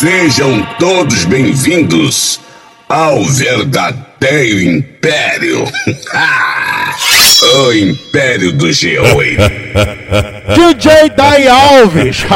[0.00, 2.40] Sejam todos bem-vindos
[2.88, 5.66] ao verdadeiro Império.
[7.66, 9.36] o Império do G8.
[10.56, 12.24] DJ Dai Alves,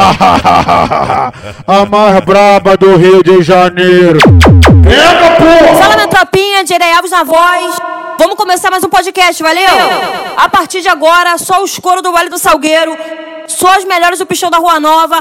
[1.67, 4.19] a mais braba do Rio de Janeiro.
[4.83, 5.75] Pega, porra!
[5.83, 7.77] Fala minha tropinha, Direi Alves na voz.
[8.19, 9.69] Vamos começar mais um podcast, valeu?
[10.37, 12.97] A partir de agora, só os coros do Vale do Salgueiro.
[13.47, 15.19] Só as melhores do Pichão da Rua Nova.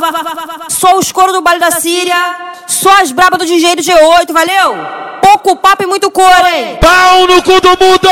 [0.69, 2.15] Só os coros do Vale da Síria.
[2.67, 4.75] Só as brabas do DJ do G8, valeu?
[5.21, 6.77] Pouco papo e muito cor, hein?
[6.79, 8.09] Pau no cu do mundo!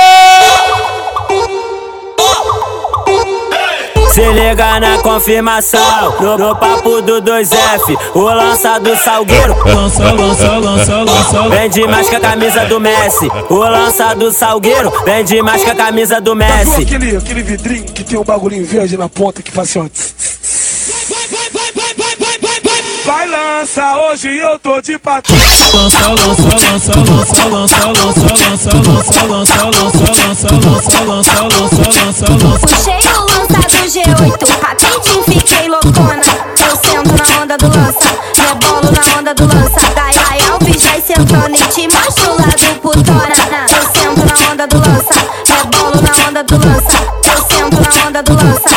[4.13, 9.55] Se liga na confirmação, no, no papo do 2F, o lança do Salgueiro.
[9.65, 11.49] Lança, lança, lança, lança.
[11.49, 13.29] Vende mais que a camisa do Messi.
[13.49, 16.81] O lança do Salgueiro, vende mais que a camisa do Messi.
[16.81, 19.87] aquele, aquele vidrinho que tem um bagulhinho verde na ponta que faz assim, ó.
[23.61, 25.37] Lança, hoje eu tô de patrão.
[25.37, 32.25] Lança, lança, lança, lança, lança, lança, lança, lança, lança, lança, lança, lança, lança, lança, lança,
[32.31, 32.67] lança.
[32.67, 36.23] Puxei o lança do G8, rapidinho fiquei loucona.
[36.57, 39.79] Eu sento na onda do lança, rebolo na onda do lança.
[39.93, 40.15] Dai
[40.49, 43.65] Alves vai sentando e te mostro o lado putona.
[43.69, 45.13] Eu sento na onda do lança,
[45.45, 46.97] rebolo na onda do lança.
[47.23, 48.69] Eu sento na onda do lança,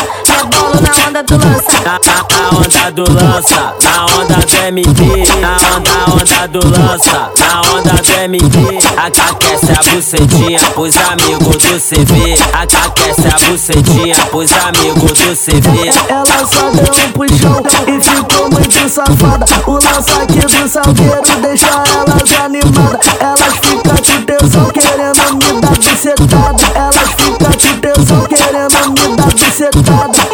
[0.75, 1.81] rebolo na onda do lança.
[1.85, 8.01] Na, onda do lança, na onda do MP, na onda, onda do lança, na onda
[8.01, 8.79] do MP.
[8.97, 12.35] Aquece a bucetinha pros amigos do CV.
[12.53, 15.89] Aquece a bucetinha pros amigos do CV.
[16.09, 19.45] Ela só deu um puxão e ficou muito safada.
[19.67, 23.07] O lança aqui do salgueiro deixa elas animadas.
[23.19, 26.63] Elas ficam de tensão querendo me dar bucetada.
[26.75, 30.24] Elas ficam de tensão querendo me dar bucetada.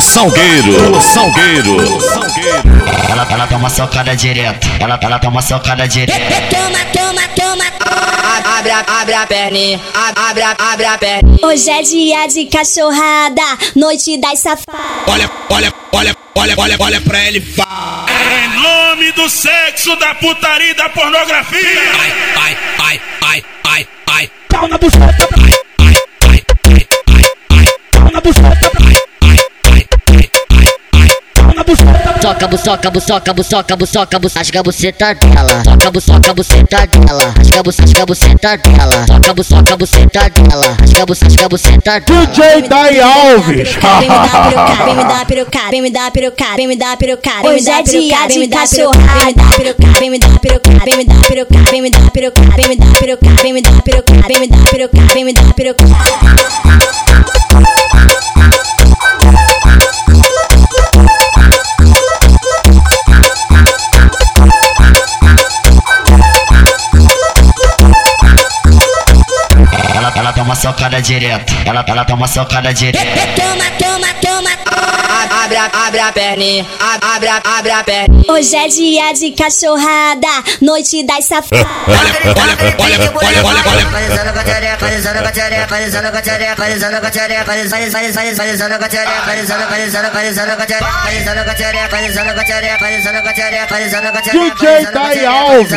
[0.00, 1.76] Salgueiro, do Salgueiro.
[3.10, 6.18] Ela, ela toma socada direto, ela, ela toma socada direto.
[6.50, 7.64] Toma, toma, toma.
[8.58, 11.38] Abre, a- abre a perninha, a- abre, a- abre a perninha.
[11.46, 13.42] Hoje é dia de cachorrada,
[13.76, 14.80] noite das safadas.
[15.06, 18.06] Olha, olha, olha, olha, olha, olha pra ele fala.
[18.10, 21.60] Em nome do sexo, da putaria e da pornografia.
[22.00, 24.30] Ai, ai, ai, ai, ai.
[24.48, 25.28] Pau na buceta!
[25.28, 26.56] Pau na buceta!
[27.92, 28.69] Pau na buceta!
[31.70, 34.38] Toca Soca, buçoca, buçoca, buçoca, buçoca, buçoca.
[34.40, 35.62] Rasga a buceta dela.
[35.64, 37.32] Soca, buçoca, buceta dela.
[37.38, 39.06] Rasga, rasga a buceta dela.
[39.06, 40.76] Soca, buçoca, buceta dela.
[40.80, 42.26] Rasga, rasga a buceta dela.
[42.26, 43.68] DJ Dai Alves.
[44.84, 47.48] Vem me dar perucada, vem me dar perucada, vem me dar perucada.
[47.48, 49.34] Hoje é dia de cachorrada.
[50.00, 53.00] Vem me dar perucada, vem me dar perucada, vem me dar perucada, vem me dar
[53.00, 56.49] perucada, vem me dar perucada, vem me dar vem me dar vem me dar perucada.
[70.50, 72.98] Toma socada direto, ela, ela toma socada direto.
[73.36, 74.79] Toma, toma, toma.
[75.60, 78.24] Abre, a- abre a perninha, a- abre, a- abre a perninha.
[78.32, 80.26] Hoje é dia de cachorrada,
[80.62, 81.50] noite das safadas.
[81.86, 82.10] Olha,
[82.40, 83.90] olha, olha, olha, olha, olha.
[94.32, 95.72] DJ Dai Alves!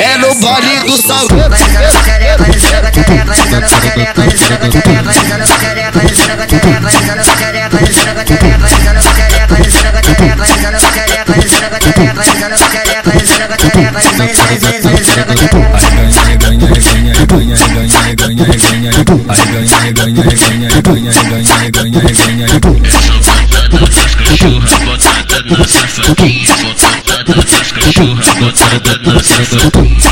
[0.00, 1.50] É no baile do Salgueiro.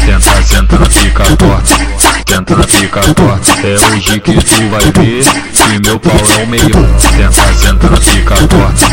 [0.04, 3.52] Senta, senta, fica torta tenta na pica torta.
[3.66, 6.98] É hoje que tu vai ver que meu pau é o melhor.
[7.16, 8.86] Tenta, senta na pica torta,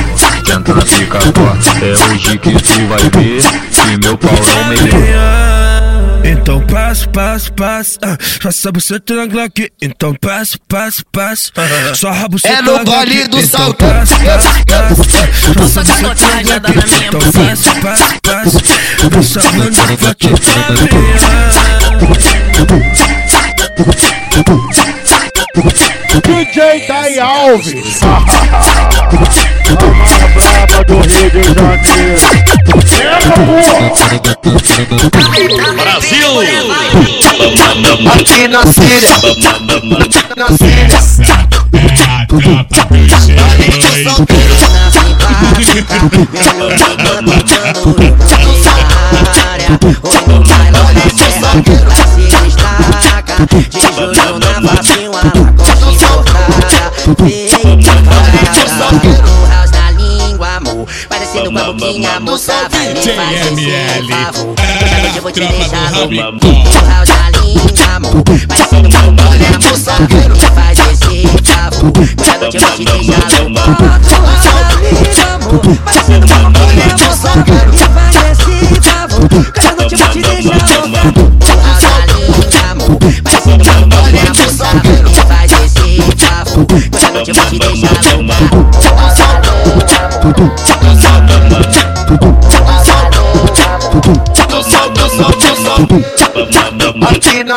[0.45, 1.85] tenta na pica torta.
[1.85, 3.41] É hoje que tu vai ver
[3.71, 6.21] que meu pau é o melhor.
[6.23, 7.97] Então passo, passo, passo.
[8.03, 9.71] ah, Passa você na Glock.
[9.81, 11.51] Então passo, passo, passo.
[11.95, 12.91] Só rabo você É no na Glock.
[12.91, 13.83] baile do Então salto.
[13.83, 15.01] passo, passo, passo.
[15.17, 17.05] ah, Passa você na Glock.
[17.05, 19.09] Então passo, passo, passo.
[19.09, 20.27] Deixa mano pra te
[26.21, 27.99] DJ Dai Alves!
[28.03, 28.19] a
[30.35, 32.21] braba do Rio de Janeiro!
[35.75, 36.31] Brasil!
[38.13, 39.17] Aqui na Síria,
[40.37, 40.87] na Síria.
[61.09, 64.53] Parecendo com a boquinha, moça, vai me fazer favor.
[64.53, 66.15] Hoje eu vou te deixar louco.
[66.15, 66.49] Rabicó.
[66.49, 68.23] O house da linda, amor.
[68.47, 71.93] Parecendo com a boquinha, moça, me faz esse favor.
[71.97, 73.71] Hoje eu vou te deixar louco.
[73.71, 75.61] O house da linda, amor.
[75.83, 79.80] Parecendo com a boquinha, moça, me faz esse favor.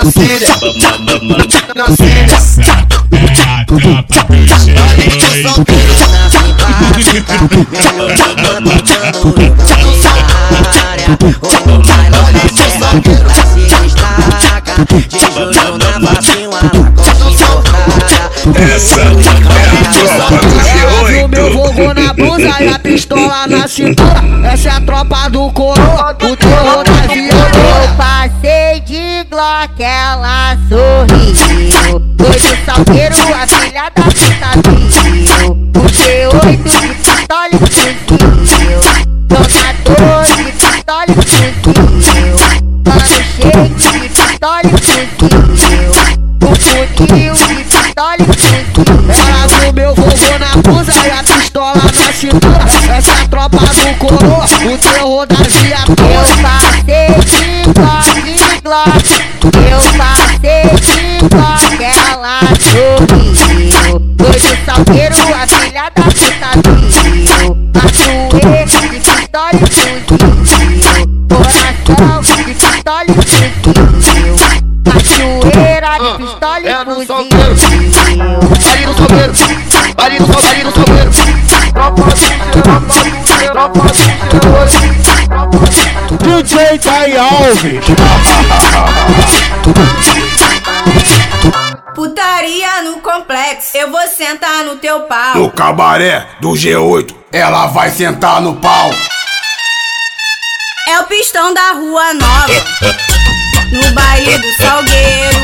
[0.04, 0.10] Na
[1.96, 2.34] Síria.
[2.34, 3.26] Essa é a tropa
[3.66, 3.74] do
[21.28, 21.52] meu G8.
[21.52, 24.22] fogo na blusa e a pistola na cintura.
[24.52, 26.14] Essa é a tropa do coroa,
[32.94, 35.50] salgueiro, a filha da puta viu.
[35.50, 37.98] O G8 de pistola e fuzil.
[39.26, 41.54] Dona 12 de pistola e fuzil.
[42.86, 45.90] Mano shake de pistola e fuzil.
[46.40, 46.54] O
[46.96, 48.64] funil de pistola e fuzil.
[49.08, 51.22] Ela com meu fogo na blusa e a
[86.78, 87.84] Thay Alves.
[91.94, 95.36] Putaria no complexo, eu vou sentar no teu pau.
[95.36, 98.90] No cabaré do G8, ela vai sentar no pau.
[100.88, 102.64] É o pistão da rua nova,
[103.70, 105.38] no baile do Salgueiro.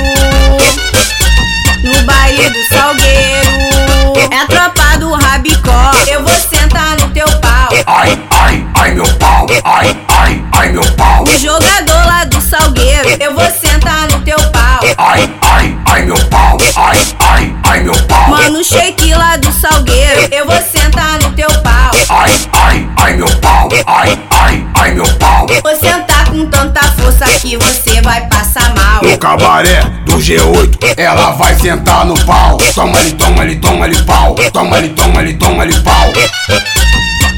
[1.84, 3.69] No baile do Salgueiro,
[4.16, 5.92] é a tropa do Rabicó.
[6.06, 7.68] Eu vou sentar no teu pau.
[7.86, 9.46] Ai, ai, ai meu pau.
[9.64, 11.24] Ai, ai, ai meu pau.
[11.24, 14.80] O jogador lá do Salgueiro, eu vou sentar no teu pau.
[14.98, 16.56] Ai, ai, ai meu pau.
[16.76, 18.28] Ai, ai, ai meu pau.
[18.28, 21.92] Mano, shake lá do Salgueiro, eu vou sentar no teu pau.
[22.08, 23.68] Ai, ai, ai meu pau.
[23.86, 25.46] Ai, ai, ai meu pau.
[25.62, 29.02] Vou sentar com tanta força que você vai passar mal.
[29.02, 32.56] No cabaré do G8, ela vai sentar no pau.
[32.74, 34.34] Toma ali, toma ali, toma ali pau.
[34.52, 36.12] Toma ali, toma ali, toma ali pau.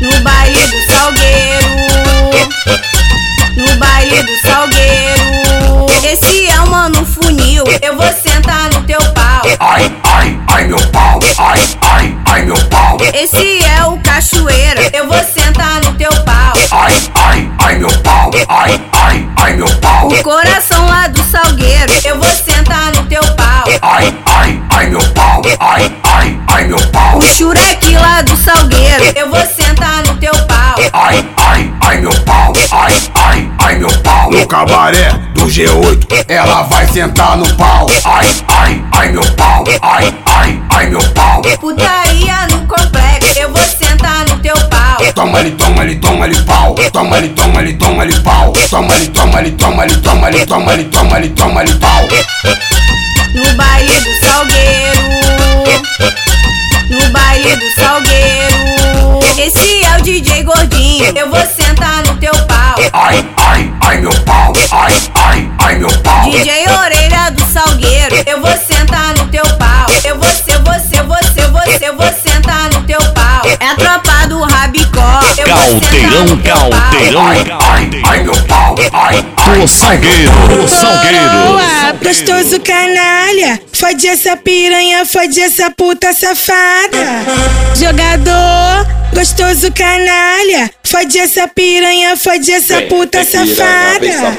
[0.01, 1.69] No baile do Salgueiro,
[3.57, 5.87] no baile do Salgueiro.
[6.05, 9.43] Esse é o mano funil, eu vou sentar no teu pau.
[9.61, 11.19] Ai, ai, ai meu pau.
[11.39, 12.99] Ai, ai, ai meu pau.
[13.15, 14.72] Esse é o cachoeira,
[34.53, 37.87] cabaré do G8, ela vai sentar no pau.
[38.05, 39.65] Ai, ai, ai meu pau.
[39.81, 41.41] Ai, ai, ai meu pau.
[41.59, 44.99] Putaria no complexo, eu vou sentar no teu pau.
[45.15, 46.75] Toma ali, toma ali, toma ali pau.
[46.93, 48.53] Toma ali, toma ali, toma ali pau.
[48.69, 52.09] Toma ali, toma ali, toma ali, toma ali, toma ali, toma ali, toma ali pau.
[53.35, 55.01] No baile do Salgueiro,
[56.91, 58.82] no baile do Salgueiro.
[59.39, 62.77] Esse é o DJ gordinho, eu vou sentar no teu pau.
[62.93, 64.53] Ai, ai, ai meu pau.
[64.71, 66.31] Ai, ai, ai meu pau.
[66.31, 69.87] DJ Orelha do Salgueiro, eu vou sentar no teu pau.
[70.05, 73.43] Eu vou ser, você, você, você, eu vou sentar no teu pau.
[73.47, 76.71] É a tropa do Rabicó, eu vou teu pau.
[76.73, 78.75] Ai, ai, ai meu pau.
[78.93, 79.23] Ai,
[79.59, 81.31] do Salgueiro, do Salgueiro.
[81.49, 83.61] Boa, gostoso canalha.
[83.73, 86.99] Fode essa piranha, fode essa puta safada.
[87.75, 90.71] Jogador, gostoso canalha.
[90.83, 94.37] Fode essa piranha, fode essa puta safada.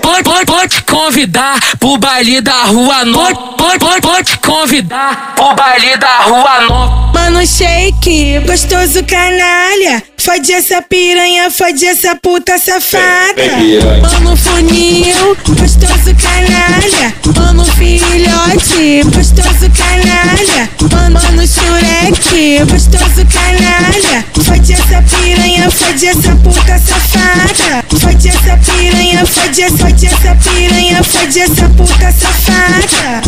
[0.00, 3.34] Pode, pode, pode convidar pro baile da rua nova.
[3.34, 7.01] Pode, pode, pode convidar pro baile da rua nova.
[7.12, 10.02] Mano shake, gostoso canalha.
[10.16, 13.42] Fode essa piranha, fode essa puta safada.
[14.00, 17.12] Mano funil, gostoso canalha.
[17.36, 20.68] Mano filhote, gostoso canalha.
[20.90, 24.24] Mano, mano xurek, gostoso canalha.
[24.44, 27.84] Fode essa piranha, fode essa puta safada.
[28.00, 33.22] Fode essa piranha, fode essa, fode essa piranha, fode essa puta safada.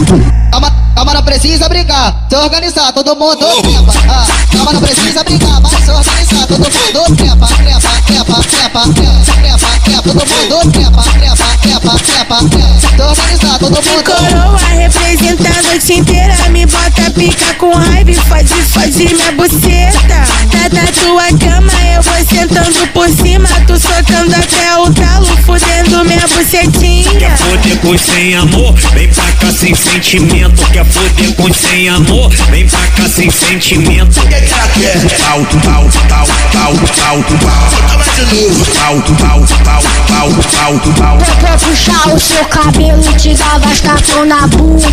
[0.50, 2.26] Calma, calma, não precisa brigar.
[2.30, 3.92] Se organizar, todo mundo trepa.
[4.08, 9.68] Ah, calma, não precisa brigar, mas se organizar, todo mundo trepa, trepa, trepa, trepa, trepa,
[9.84, 12.80] trepa, todo mundo trepa, trepa, trepa, trepa, trepa.
[12.80, 16.34] Se organizar, todo mundo Coroa representa a noite inteira.
[16.50, 20.24] Me bota pica com raiva e fode, fode minha buceta.
[20.50, 23.48] Tá na tua cama, eu vou sentando por cima.
[23.66, 27.36] Tu socando até o talo, fudendo minha bucetinha.
[27.36, 30.64] Foder com sem amor, vem pra cá sem sentimento.
[30.72, 34.20] Quer foder com sem amor, vem pra cá sem sentimento.
[34.20, 34.98] O que que ela quer?
[35.18, 37.64] Pau, pau, pau, pau, pau, pau.
[37.88, 38.64] Toma de novo.
[38.74, 41.18] Pau, pau, pau, pau, pau, pau.
[41.18, 44.88] Eu vou puxar o seu cabelo e te dar vascação na bunda.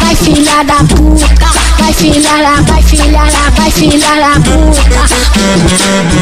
[0.00, 5.04] Vai filha da puta, vai filha da, vai filha da, vai filha da puta.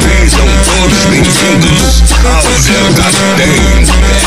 [0.03, 4.22] Sejam todos bem-vindos ao Verdadeiro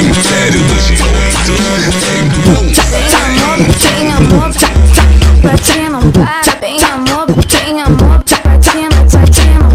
[0.00, 1.04] Império do Jeito
[3.80, 4.98] Tem amor, tem amor
[5.40, 9.68] Platina, para bem amor Tem amor, platina, platina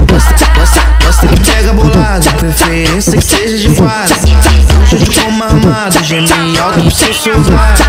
[1.02, 4.14] Você me pega bolado Preferência que seja de fase
[4.90, 7.84] Junto com mamado Gemi alto pro seu sovaco.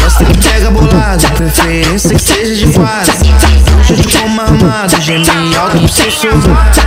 [0.00, 3.12] Você me pega bolado Preferência que seja de fase
[3.86, 6.80] Junto com mamado Gemi alto pro seu sovaco.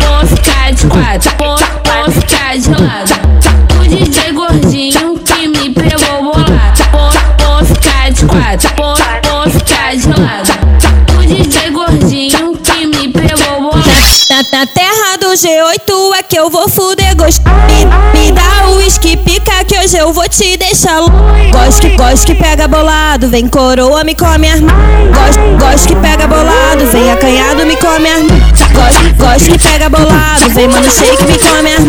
[0.00, 1.55] Vou ficar de quatro
[2.06, 3.12] vou ficar de lado.
[3.80, 6.84] O DJ gordinho que me pegou bolado.
[6.92, 8.94] Vou, vou ficar de quatro, vou,
[9.30, 10.52] vou ficar de lado.
[11.18, 13.90] O DJ gordinho que me pegou bolado.
[14.30, 17.42] Na, na terra do G8 é que eu vou fuder gosto.
[17.66, 17.84] Me,
[18.18, 21.16] me dá o uísque pica hoje eu vou te deixar louco.
[21.52, 26.26] Gosto que, gosto que pega bolado, vem coroa, me come as Gosto, gosto que pega
[26.26, 28.22] bolado, vem acanhado, me come as
[28.72, 31.84] Gosto, gosto que pega bolado, vem mano shake, me come as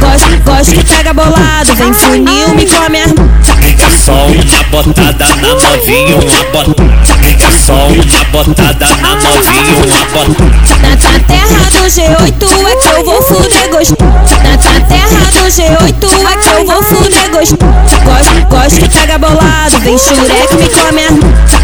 [0.00, 5.54] Gosto, gosto que pega bolado, vem funil, me come as É só uma botada na
[5.54, 6.92] novinha, uma botada.
[7.38, 10.62] É só uma botada na novinha, uma botada.
[10.80, 13.51] Na, na terra do G8 é que eu vou fuder
[13.82, 13.96] gosto.
[14.44, 17.56] Na, terra do G8 é que eu vou fuder gosto.
[18.04, 21.12] Gosto, gosto que pega bolado, vem xurek, me come as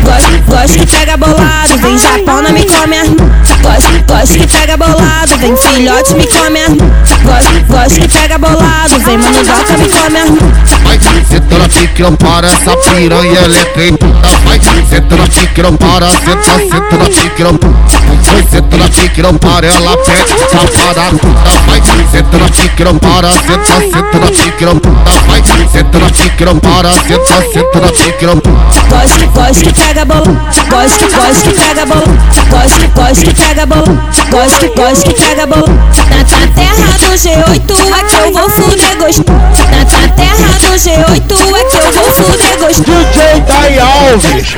[0.02, 5.37] Gosto, gosto que pega bolado, vem japona, me come as Gosto, gosto que pega bolado,
[5.38, 6.72] vem filhote, me come as
[7.22, 11.08] Gosto, gosto que pega bolado, vem mano me come as
[11.38, 14.07] senta na pique, não para essa piranha, ela é feita.
[14.45, 18.88] Vai, senta na pique, não para, senta, senta na pique, não Vai, senta na
[19.23, 21.50] não para, ela pede, safada puta.
[21.66, 24.80] Vai, senta na pique, não para, senta, senta na pique, não
[25.28, 30.04] Vai, senta na pique, não para, senta, senta na pique, não Gosto, gosto que pega
[30.04, 30.33] bolado,
[30.71, 32.18] gosto, gosto que pega bolado,
[32.50, 35.73] gosto, gosto que pega bolado, gosto, gosto que pega bolado.
[36.09, 39.25] Na, terra do G8 é que eu vou fuder gosto.
[39.30, 42.85] Na terra do G8 é que eu vou fuder gosto.
[42.85, 44.56] DJ Dai Alves.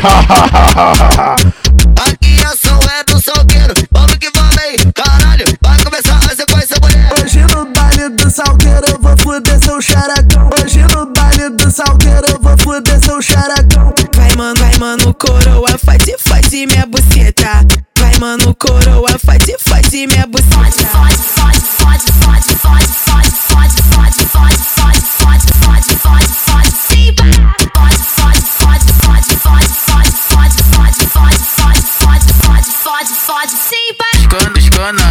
[2.09, 6.77] Aqui a ação é do salgueiro, vamos que vamos aí, caralho, vai começar a sequência
[6.81, 7.09] mulher.
[7.21, 10.51] Hoje no baile do salgueiro eu vou fuder seu xaracão.
[10.63, 13.93] Hoje no baile do salgueiro eu vou fuder seu xaracão.
[14.15, 17.67] Vai, mano, vai, mano, coroa, fode, fode minha buceta.
[17.99, 20.57] Vai, mano, coroa, fode, fode minha buceta.
[20.57, 26.50] Fode, fode, fode, fode, fode, fode, fode, fode, fode, fode, fode, fode, fode,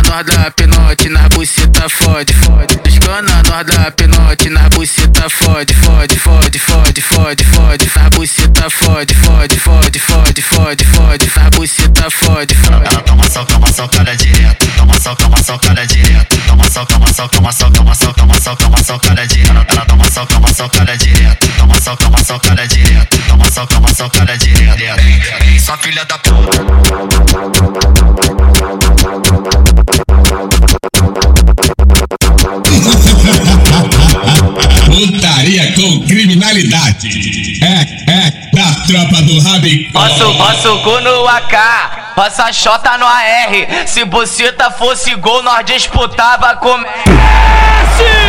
[0.09, 2.79] nós dá pinote nas buceta fode, fode.
[2.85, 7.91] Escana, nós dá pinote nas buceta fode, fode, fode, fode, fode, fode.
[7.95, 11.31] Nas buceta fode, fode, fode, fode, fode, fode.
[11.35, 12.87] Nas buceta fode, fode.
[12.89, 14.67] Ela toma só, toma só, cara direto.
[14.77, 16.37] Toma só, toma só, cara direto.
[16.47, 19.65] Toma só, toma só, toma só, toma só, toma só, toma só, cara direto.
[19.69, 21.47] Ela toma só, toma só, cara direto.
[21.57, 23.17] Toma só, toma só, cara direto.
[23.27, 24.79] Toma só, toma só, cara direto.
[24.79, 26.59] Vem, filha da puta.
[34.87, 37.59] Lutaria com criminalidade.
[37.63, 39.99] É, é, da tropa do Rabicó.
[39.99, 42.13] Posso, posso cu no AK.
[42.15, 43.87] Passa xota no AR.
[43.87, 48.28] Se buceta fosse gol, nós disputava com Messi.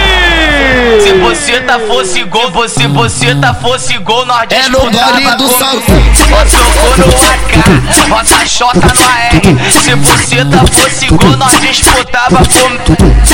[1.02, 5.92] Se buceta fosse gol, se buceta fosse gol, nós É no disputava gole do salto.
[6.28, 9.32] Posso cu no AK, bota chota no AR.
[9.70, 12.70] Se buceta fosse gol, nós disputava com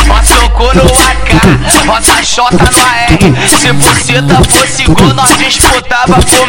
[0.07, 1.31] Posso cu no AK,
[1.87, 3.09] bota chota no AR.
[3.59, 6.47] Se buceta fosse gol, nós disputava com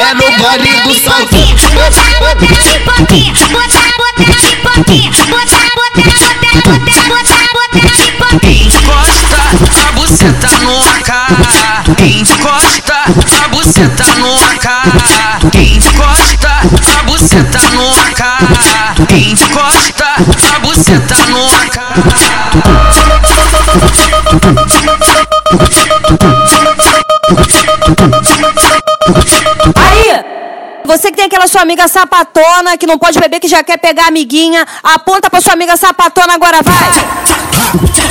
[0.00, 1.36] É no gole do salto.
[8.48, 9.36] Encosta
[9.88, 11.67] a buceta no
[12.08, 12.14] AK.
[12.16, 12.94] Encosta
[13.44, 14.66] a buceta no AK.
[15.54, 16.48] Encosta
[16.98, 18.22] a buceta no AK.
[19.12, 20.06] Encosta
[20.56, 21.48] a buceta no
[29.76, 30.24] Aí,
[30.86, 34.04] você que tem aquela sua amiga sapatona que não pode beber, que já quer pegar
[34.04, 38.07] a amiguinha, aponta pra sua amiga sapatona agora, vai!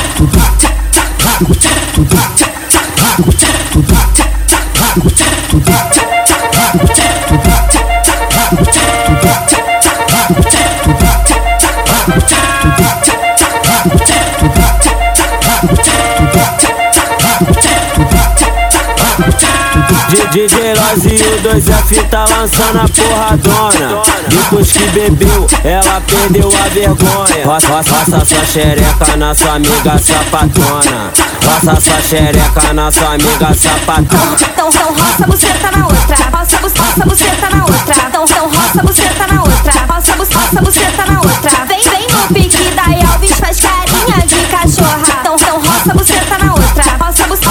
[20.38, 24.04] DJ Loz e o 2F tá lançando a porradona.
[24.30, 27.44] Depois que bebeu, ela perdeu a vergonha.
[27.44, 31.12] Roça, roça sua xereca na sua amiga sapatona.
[31.44, 34.38] Roça sua xereca na sua amiga sapatona.
[34.40, 37.96] Então, então roça a buceta na outra, roça, roça a buceta na outra.
[38.08, 41.66] Então, então roça a buceta na outra, roça, roça a buceta na outra.
[41.66, 43.17] Vem, vem no pique da Elvis,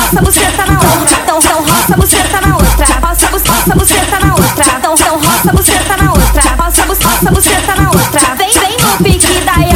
[0.06, 1.18] roça, buceta na outra.
[1.22, 4.64] Então, então roça buceta na outra, roça, roça buceta na outra.
[4.78, 8.34] Então, então roça buceta na outra, roça, roça buceta na outra.
[8.36, 9.75] Vem, vem no pique da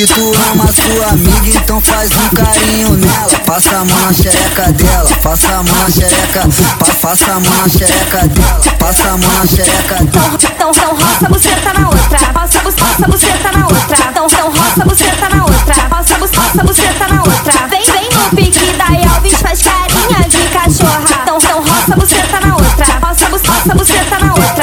[0.00, 3.38] que tu ama sua amiga, então faz um carinho nela.
[3.44, 7.56] Passa a mão na xereca dela, passa a mão na xereca, pa, passa a mão
[7.58, 10.38] na xereca dela, passa a mão na xereca dela.
[10.40, 13.96] Então, então roça a buceta na outra, roça, roça a buceta na outra.
[14.10, 17.68] Então, então roça a buceta na outra, roça, roça a buceta na outra.
[17.68, 21.04] Vem, vem no pique da Elvis, faz carinha de cachorra.
[21.22, 24.59] Então, então roça a buceta na outra, roça, roça a buceta na outra.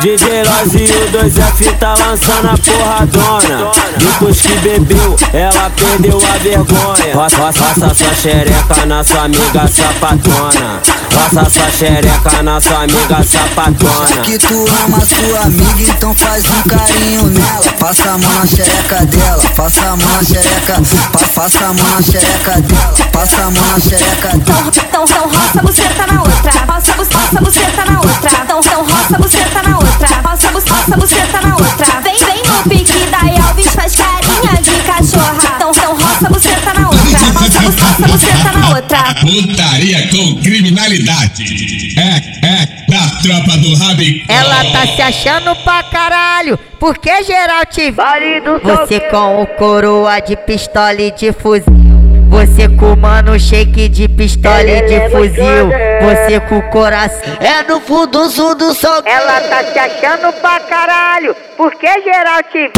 [0.00, 3.70] DJ Loz e o 2F tá lançando a porradona.
[3.98, 7.14] Depois que bebeu, ela perdeu a vergonha.
[7.14, 10.80] Roça, roça, sua xereca na sua amiga sapatona.
[11.14, 14.22] Roça sua xereca na sua amiga Já sapatona.
[14.22, 17.72] que tu ama sua amiga, então faz um carinho nela.
[17.78, 20.82] Passa a mão na xereca dela, passa a mão na xereca,
[21.12, 24.72] pa, passa a mão na xereca dela, passa a mão na xereca dela.
[24.88, 28.30] Então, então roça a buceta na outra, roça, roça a buceta na outra.
[28.44, 32.00] Então, então roça a buceta na outra, roça, bu- roça a buceta na outra.
[32.02, 35.54] Vem, vem no pique da Elvis, faz carinha de cachorra.
[35.56, 39.14] Então, então roça buceta na outra, roça, roça buceta na outra.
[39.20, 41.94] Putaria com criminalidade.
[41.98, 44.32] É, é, da tropa do Rabicó.
[44.32, 47.90] Ela tá se achando pra caralho, porque geral te
[48.62, 51.99] Você com o coroa de pistola e de fuzil.
[52.30, 55.68] Você com mano shake de pistola e de fuzil.
[56.00, 57.20] Você com o coração.
[57.40, 59.02] É no fundo sul do sol.
[59.04, 62.70] Ela tá se achando pra caralho, porque geral te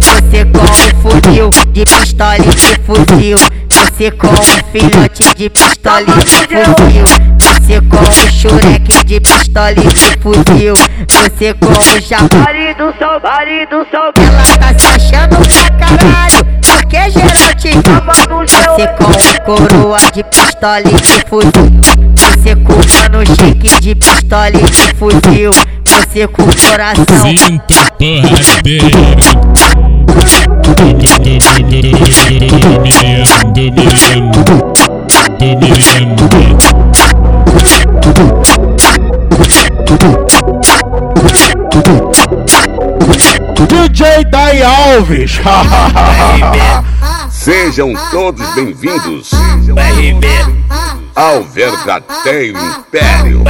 [0.00, 3.36] Você com o fuzil de pistola e de fuzil.
[3.68, 7.43] Você com o filhote de pistola e de fuzil.
[7.64, 10.74] Você com o chureque de pistola e de fuzil.
[11.08, 14.12] Você com o javali do sol, vale do sol.
[14.18, 17.70] Ela tá se achando pra caralho, porque geral te
[18.68, 21.80] Você com o coroa de pistola e de fuzil.
[22.16, 25.50] Você com o mano shake de pistola e de fuzil.
[25.86, 27.04] Você com o coração.
[35.38, 37.23] Do Miriam.
[43.68, 45.40] DJ Dai Alves.
[47.30, 49.30] Sejam todos bem-vindos
[51.14, 53.42] ao verdadeiro Império.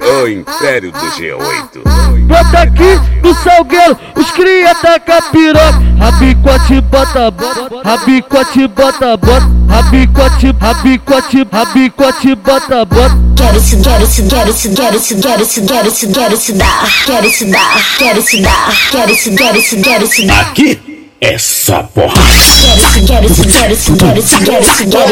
[0.00, 1.99] O Império do G8.
[2.30, 5.90] Bota aqui no salgueiro, os cria taca piroca.
[5.98, 13.18] Rabicote bota bota, rabicote bota bota, rabicote, rabicote, rabicote bota bota.
[13.36, 16.86] Quero se, quero se, quero se, quero se, quero se, quero se, quero se dar,
[17.04, 20.40] quero se dar, quero se dar, quero se, quero se, quero se dar.
[20.40, 20.89] Aqui
[21.20, 22.14] é só porra.
[22.14, 25.10] Quero se, se, quero se, se, quero se, se, quero se dar,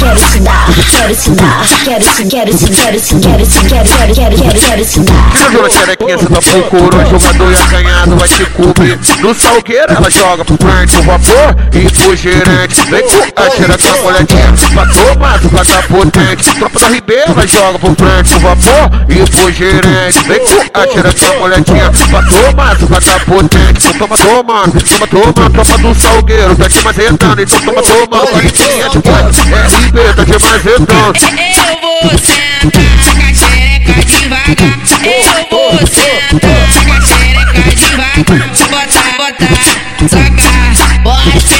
[0.00, 3.88] quero se dar, quero se dar, quero se, quero se, quero se, quero se, quero,
[3.88, 5.32] quero, quero, quero, quero se dar.
[5.50, 7.10] Tira a xerequinha, você tá procurando.
[7.10, 8.98] Jogador ia ganhado, vai te cobrir.
[9.20, 12.80] No salgueiro, ela joga pro frente o vapor e pro gerente.
[12.90, 14.54] Vem com a xereca molhadinha.
[14.74, 16.54] Pra tomar, tu tá potente.
[16.58, 20.18] Tropa da Ribeira, ela joga pro frente o vapor e pro gerente.
[20.26, 21.90] Vem com a xereca molhadinha.
[22.10, 23.88] Pra tomar, tu tá potente.
[23.94, 25.50] Então toma, toma, toma, toma.
[25.50, 27.42] Tropa do salgueiro, tá te mazetando.
[27.42, 28.26] Então toma, toma.
[28.26, 28.98] Paridinha de.
[28.98, 30.88] É Ribeira, tá te mazetando.
[30.90, 34.48] Eu vou sentar com a xereca devagar.
[35.04, 35.16] Eu
[35.50, 38.48] vou sentar com a xereca devagar.
[38.70, 39.48] Bota, bota,
[40.08, 40.48] soca.
[41.02, 41.59] Bota,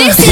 [0.00, 0.30] Ver se.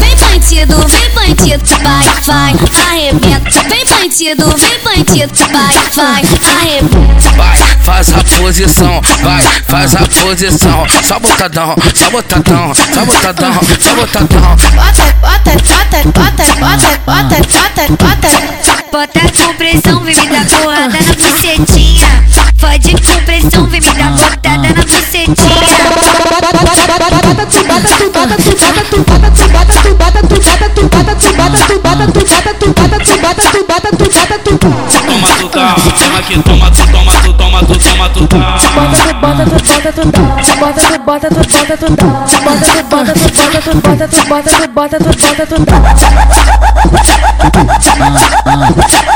[0.00, 2.54] Vem bandido, vem bandido, vai, vai,
[2.90, 3.62] arrebenta.
[3.68, 6.22] Vem bandido, vem bandido, vai, vai,
[6.60, 7.30] arrebenta.
[7.36, 10.86] Vai, faz a posição, vai, faz a posição.
[11.02, 14.56] Só botadão, só botadão, só botadão, só botadão.
[14.74, 18.76] Bota, bota, bota, bota, bota, bota, bota, bota.
[18.92, 22.24] Bota com pressão, vem me dar porrada na bucetinha.
[36.26, 38.58] que toma, tu toma, tu toma, tu toma, tu tá.
[38.74, 39.20] Bota, tu tá.
[39.20, 40.22] bota, tu tá.
[40.58, 42.06] bota, tu bota, tu bota, tu bota, tu tá.
[42.42, 45.64] Bota, tu bota, tu bota, tu bota, tu bota, tu bota, tu bota, tu
[48.44, 49.15] tá.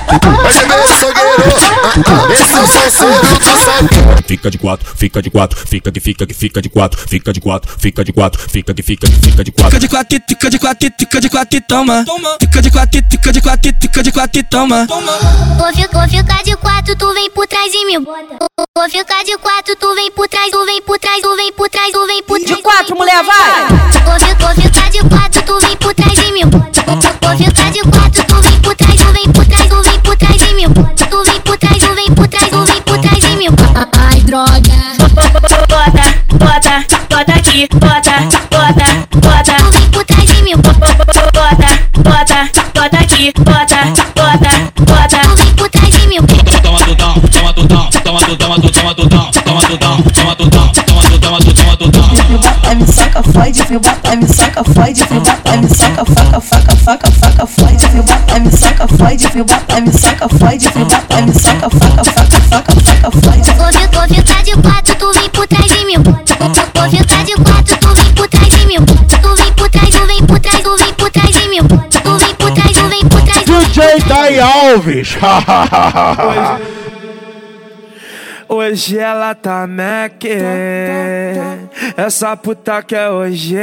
[4.27, 7.41] Fica de quatro, fica de quatro, fica que fica que fica de quatro, fica de
[7.41, 9.71] quatro, fica de quatro, fica que fica que fica de quatro.
[9.71, 12.05] Fica de quatro, fica de quatro, fica de quatro e toma.
[12.41, 14.87] Fica de quatro, fica de quatro, fica de quatro e toma.
[14.87, 18.05] Vou ficar, ficar de quatro, tu vem por trás de mim.
[18.05, 21.69] Vou ficar de quatro, tu vem por trás, tu vem por trás, tu vem por
[21.69, 22.57] trás, tu vem por trás.
[22.57, 23.69] De quatro, mulher, vai!
[24.05, 26.43] Vou ficar, de quatro, tu vem por trás de mim.
[26.51, 30.17] Vou ficar de quatro, tu vem por trás, tu vem por trás, tu vem por
[30.17, 30.70] trás de mim.
[53.71, 58.03] Fio, vai me saca, fode, fio, vai me saca, faca, faca, faca, faca, fode, fio,
[58.03, 62.41] vai me saca, fode, fio, vai me saca, fode, fio, vai me saca, faca, faca,
[62.51, 66.03] faca, faca, ficar, vou ficar de quatro, tu vem por trás de mim.
[66.03, 66.15] Vou
[66.91, 68.85] ficar de quatro, tu vem por trás de mim.
[68.85, 71.61] Tu vem por trás, tu vem por trás, tu vem por trás de mim.
[71.61, 73.45] Tu vem por trás, tu vem por trás.
[73.45, 75.17] DJ Dai Alves.
[78.53, 80.25] Hoje ela tá Mac,
[81.97, 83.55] essa puta que é hoje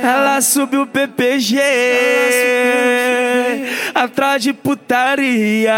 [0.00, 1.58] Ela subiu o PPG,
[3.92, 5.74] atrás de putaria.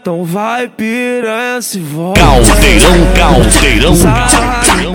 [0.00, 2.20] Então vai piranha se volta.
[2.20, 4.94] Caldeirão, caldeirão, caldeirão.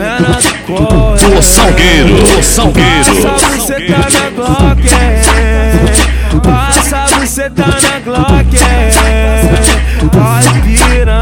[1.38, 3.22] O Salgueiro, o Salgueiro.
[3.22, 4.82] Passa você tá na Glock,
[6.42, 8.24] passa você tá na Glock.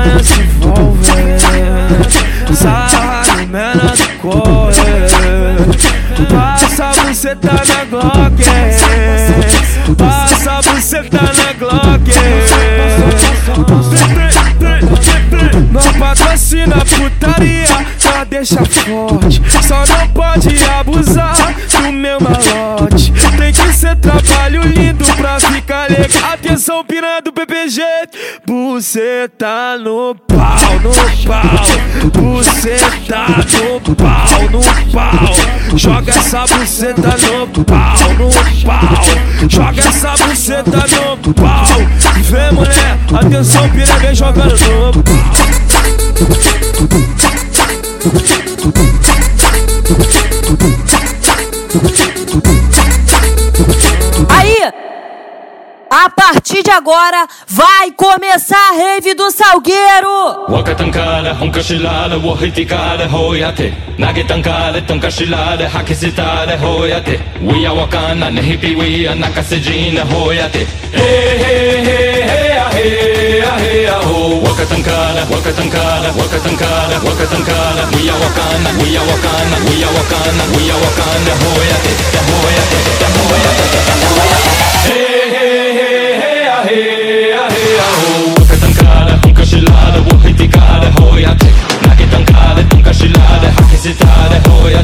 [0.01, 1.05] Piranha se envolve,
[2.53, 4.71] sai menor do corre.
[6.29, 8.43] Passa você tá na Glock,
[9.97, 12.11] passa você tá na Glock.
[15.71, 19.41] Não patrocina putaria, só deixa forte.
[19.61, 22.70] Só não pode abusar do meu malote.
[26.33, 27.81] Atenção, piranha do PPG.
[28.45, 30.91] Buceta no pau, no
[31.27, 31.43] pau.
[32.11, 35.77] Buceta no pau, no pau.
[35.77, 38.29] Joga essa buceta no pau, no
[38.65, 39.49] pau.
[39.49, 40.85] Joga essa buceta
[41.25, 41.65] no pau.
[42.21, 42.97] Vem, mulher.
[43.13, 44.55] Atenção, piranha, vem jogando
[44.95, 45.71] no pau.
[56.71, 60.45] De agora, vai começar a rave do Salgueiro.
[63.97, 67.19] Nagetankale, tonkashilale, hakisitale, hoyate.
[67.41, 68.47] We are wakana, we
[69.07, 69.59] are ah, ah, ah,
[78.23, 81.91] wakana, we are wakana, we are wakana, are wakana, hoyate,
[93.81, 94.81] सितारे हो या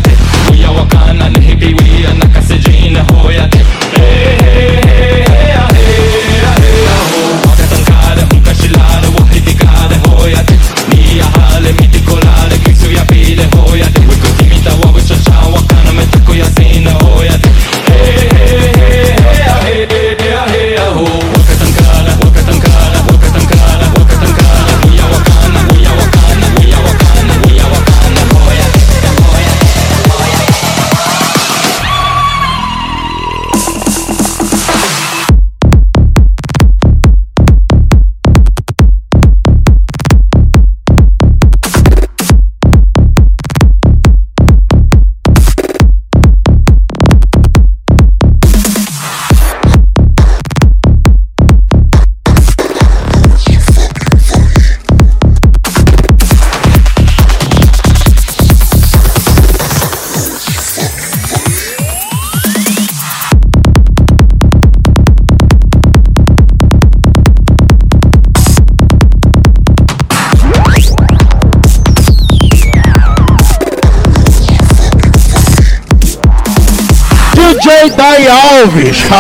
[77.78, 78.98] DJ Dai Alves.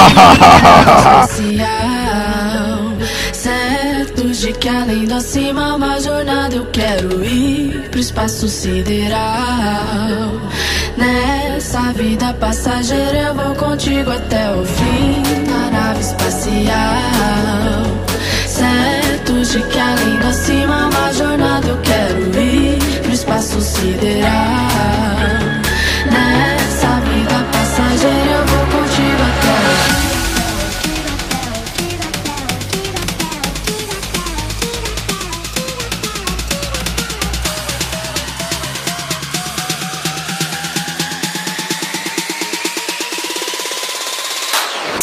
[3.32, 9.22] Certo de que além da cima uma jornada eu quero ir pro espaço sideral.
[10.98, 17.07] Nessa vida passageira eu vou contigo até o fim na nave espacial.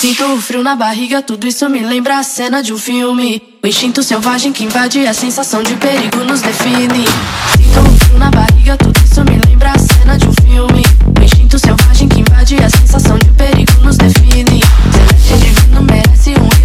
[0.04, 3.42] Sinto o frio na barriga, tudo isso me lembra a cena de um filme.
[3.62, 7.06] O instinto selvagem que invade a sensação de perigo nos define.
[7.56, 10.82] Sinto o frio na barriga, tudo isso me lembra a cena de um filme.
[11.18, 14.60] O instinto selvagem que invade a sensação de perigo nos define.
[14.92, 16.63] Celeste divino merece um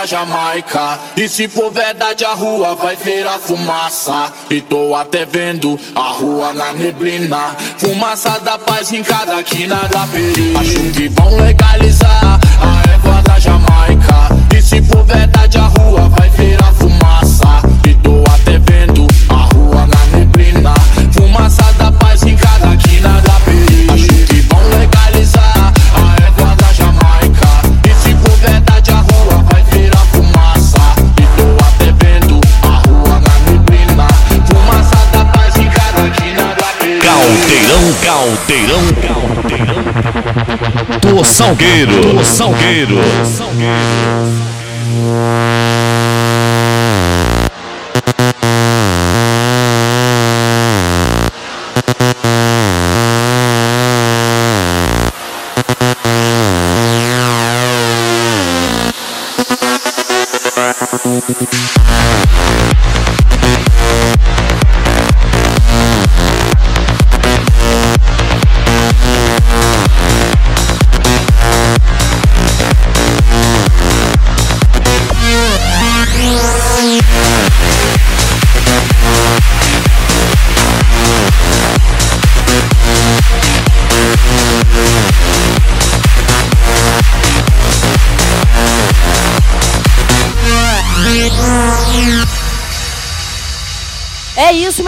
[0.00, 0.98] da Jamaica.
[1.16, 4.32] E se for verdade, a rua vai virar fumaça.
[4.48, 7.56] E tô até vendo a rua na neblina.
[7.76, 10.54] Fumaça da paz em cada quina da peri.
[10.56, 14.28] Acho que vão legalizar a erva da Jamaica.
[14.56, 16.19] E se for verdade, a rua vai
[41.40, 42.96] Do Salgueiro, do Salgueiro.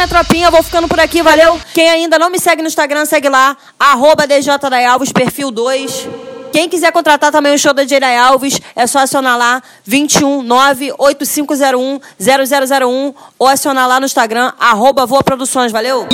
[0.02, 0.50] Minha tropinha.
[0.50, 1.60] Vou ficando por aqui, valeu?
[1.72, 3.56] Quem ainda não me segue no Instagram, segue lá.
[3.78, 4.52] Arroba DJ
[4.88, 6.08] Alves, perfil 2.
[6.52, 11.98] Quem quiser contratar também o show da Day Alves, é só acionar lá 21 98501
[12.20, 16.06] 0001 ou acionar lá no Instagram, arroba Voa Produções, valeu?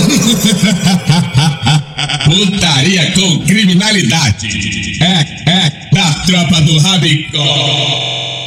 [2.25, 5.01] Putaria com criminalidade.
[5.03, 8.38] É, é da tropa do Rabicó.